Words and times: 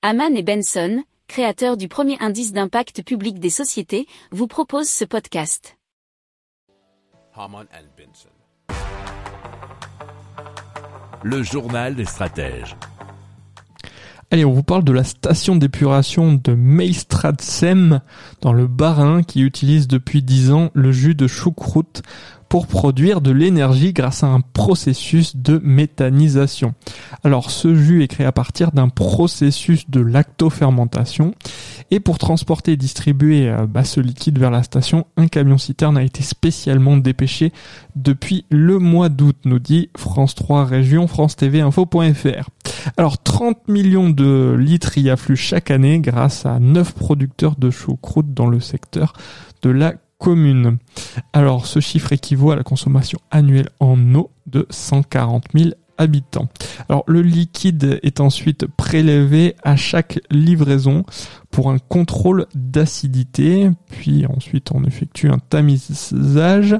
Haman 0.00 0.36
et 0.36 0.44
Benson, 0.44 1.02
créateurs 1.26 1.76
du 1.76 1.88
premier 1.88 2.16
indice 2.20 2.52
d'impact 2.52 3.02
public 3.02 3.40
des 3.40 3.50
sociétés, 3.50 4.06
vous 4.30 4.46
proposent 4.46 4.88
ce 4.88 5.04
podcast. 5.04 5.76
Haman 7.34 7.66
and 7.72 7.88
Benson. 7.98 8.28
Le 11.24 11.42
journal 11.42 11.96
des 11.96 12.04
stratèges. 12.04 12.76
Allez, 14.30 14.44
on 14.44 14.52
vous 14.52 14.62
parle 14.62 14.84
de 14.84 14.92
la 14.92 15.02
station 15.02 15.56
d'épuration 15.56 16.34
de 16.34 16.54
Meilstradsem 16.54 18.00
dans 18.40 18.52
le 18.52 18.68
Bas-Rhin 18.68 19.24
qui 19.24 19.40
utilise 19.40 19.88
depuis 19.88 20.22
10 20.22 20.52
ans 20.52 20.70
le 20.74 20.92
jus 20.92 21.16
de 21.16 21.26
choucroute 21.26 22.02
pour 22.48 22.68
produire 22.68 23.20
de 23.20 23.32
l'énergie 23.32 23.92
grâce 23.92 24.22
à 24.22 24.28
un 24.28 24.42
processus 24.42 25.34
de 25.34 25.60
méthanisation. 25.64 26.74
Alors 27.22 27.50
ce 27.50 27.74
jus 27.74 28.02
est 28.02 28.08
créé 28.08 28.26
à 28.26 28.32
partir 28.32 28.72
d'un 28.72 28.88
processus 28.88 29.88
de 29.90 30.00
lactofermentation 30.00 31.34
et 31.90 32.00
pour 32.00 32.18
transporter 32.18 32.72
et 32.72 32.76
distribuer 32.76 33.48
euh, 33.48 33.66
bah, 33.66 33.84
ce 33.84 34.00
liquide 34.00 34.38
vers 34.38 34.50
la 34.50 34.62
station, 34.62 35.06
un 35.16 35.28
camion 35.28 35.58
citerne 35.58 35.96
a 35.96 36.02
été 36.02 36.22
spécialement 36.22 36.96
dépêché 36.96 37.52
depuis 37.96 38.44
le 38.50 38.78
mois 38.78 39.08
d'août, 39.08 39.36
nous 39.44 39.58
dit 39.58 39.90
France 39.96 40.34
3 40.34 40.64
Région, 40.64 41.06
France 41.06 41.36
TV 41.36 41.60
Info.fr. 41.60 42.50
Alors 42.96 43.18
30 43.22 43.68
millions 43.68 44.10
de 44.10 44.56
litres 44.58 44.98
y 44.98 45.10
affluent 45.10 45.36
chaque 45.36 45.70
année 45.70 46.00
grâce 46.00 46.46
à 46.46 46.58
9 46.58 46.94
producteurs 46.94 47.56
de 47.56 47.70
choucroute 47.70 48.34
dans 48.34 48.46
le 48.46 48.60
secteur 48.60 49.14
de 49.62 49.70
la 49.70 49.94
commune. 50.18 50.78
Alors 51.32 51.66
ce 51.66 51.80
chiffre 51.80 52.12
équivaut 52.12 52.50
à 52.50 52.56
la 52.56 52.62
consommation 52.62 53.18
annuelle 53.30 53.70
en 53.80 54.14
eau 54.14 54.30
de 54.46 54.66
140 54.70 55.46
000 55.54 55.70
Alors 56.88 57.04
le 57.06 57.22
liquide 57.22 57.98
est 58.02 58.20
ensuite 58.20 58.66
prélevé 58.66 59.56
à 59.62 59.76
chaque 59.76 60.20
livraison 60.30 61.04
pour 61.50 61.70
un 61.70 61.78
contrôle 61.78 62.46
d'acidité, 62.54 63.70
puis 63.90 64.26
ensuite 64.26 64.70
on 64.72 64.84
effectue 64.84 65.28
un 65.28 65.38
tamisage 65.38 66.76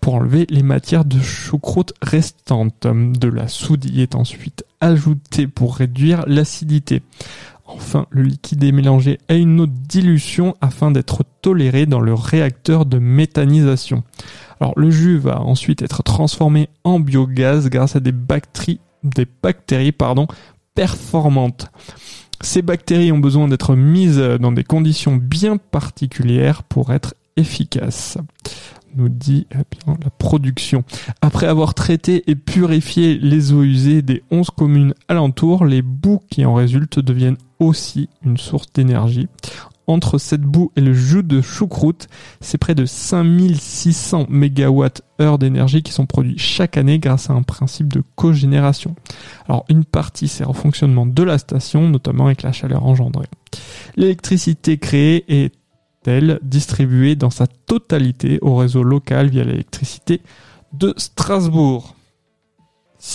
pour 0.00 0.14
enlever 0.14 0.46
les 0.48 0.62
matières 0.62 1.04
de 1.04 1.20
choucroute 1.20 1.92
restantes. 2.02 2.86
De 2.86 3.28
la 3.28 3.48
soude 3.48 3.84
y 3.84 4.02
est 4.02 4.14
ensuite 4.14 4.64
ajoutée 4.80 5.46
pour 5.46 5.76
réduire 5.76 6.24
l'acidité. 6.26 7.02
Enfin, 7.64 8.06
le 8.10 8.22
liquide 8.22 8.64
est 8.64 8.72
mélangé 8.72 9.18
à 9.28 9.34
une 9.34 9.56
de 9.56 9.66
dilution 9.66 10.54
afin 10.60 10.90
d'être 10.90 11.24
toléré 11.40 11.86
dans 11.86 12.00
le 12.00 12.12
réacteur 12.12 12.84
de 12.86 12.98
méthanisation. 12.98 14.02
Alors 14.60 14.72
le 14.76 14.90
jus 14.90 15.18
va 15.18 15.40
ensuite 15.40 15.82
être 15.82 16.02
transformé 16.02 16.68
en 16.84 17.00
biogaz 17.00 17.68
grâce 17.68 17.96
à 17.96 18.00
des 18.00 18.12
bactéries, 18.12 18.80
performantes. 20.74 21.70
Ces 22.40 22.62
bactéries 22.62 23.12
ont 23.12 23.18
besoin 23.18 23.48
d'être 23.48 23.76
mises 23.76 24.18
dans 24.18 24.52
des 24.52 24.64
conditions 24.64 25.16
bien 25.16 25.56
particulières 25.58 26.62
pour 26.62 26.92
être 26.92 27.14
efficaces 27.36 28.18
nous 28.96 29.08
dit 29.08 29.46
eh 29.52 29.58
la 29.86 30.10
production. 30.10 30.84
Après 31.20 31.46
avoir 31.46 31.74
traité 31.74 32.24
et 32.30 32.34
purifié 32.34 33.18
les 33.18 33.52
eaux 33.52 33.62
usées 33.62 34.02
des 34.02 34.22
11 34.30 34.50
communes 34.50 34.94
alentours, 35.08 35.64
les 35.64 35.82
boues 35.82 36.20
qui 36.30 36.44
en 36.44 36.54
résultent 36.54 37.00
deviennent 37.00 37.38
aussi 37.58 38.08
une 38.24 38.36
source 38.36 38.72
d'énergie. 38.72 39.28
Entre 39.86 40.18
cette 40.18 40.42
boue 40.42 40.70
et 40.76 40.80
le 40.80 40.92
jus 40.92 41.24
de 41.24 41.40
choucroute, 41.40 42.06
c'est 42.40 42.58
près 42.58 42.74
de 42.74 42.86
5600 42.86 44.26
MWh 44.28 45.38
d'énergie 45.38 45.82
qui 45.82 45.92
sont 45.92 46.06
produits 46.06 46.38
chaque 46.38 46.76
année 46.76 46.98
grâce 46.98 47.30
à 47.30 47.32
un 47.32 47.42
principe 47.42 47.92
de 47.92 48.02
cogénération. 48.16 48.94
Alors 49.48 49.64
une 49.68 49.84
partie 49.84 50.28
sert 50.28 50.50
au 50.50 50.54
fonctionnement 50.54 51.06
de 51.06 51.22
la 51.22 51.38
station, 51.38 51.88
notamment 51.88 52.26
avec 52.26 52.42
la 52.42 52.52
chaleur 52.52 52.84
engendrée. 52.84 53.28
L'électricité 53.96 54.78
créée 54.78 55.24
est 55.28 55.52
elle 56.06 56.40
distribuée 56.42 57.14
dans 57.14 57.30
sa 57.30 57.46
totalité 57.46 58.38
au 58.42 58.56
réseau 58.56 58.82
local 58.82 59.28
via 59.28 59.44
l'électricité 59.44 60.20
de 60.72 60.94
Strasbourg? 60.96 61.94